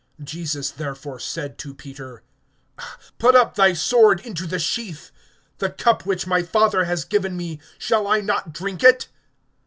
(11)Jesus 0.19 0.73
therefore 0.73 1.19
said 1.19 1.59
to 1.59 1.75
Peter: 1.75 2.23
Put 3.19 3.35
up 3.35 3.53
thy 3.53 3.73
sword 3.73 4.19
into 4.21 4.47
the 4.47 4.57
sheath. 4.57 5.11
The 5.59 5.69
cup 5.69 6.07
which 6.07 6.25
my 6.25 6.41
Father 6.41 6.85
has 6.85 7.05
given 7.05 7.37
me, 7.37 7.59
shall 7.77 8.07
I 8.07 8.19
not 8.19 8.51
drink 8.51 8.83
it? 8.83 9.09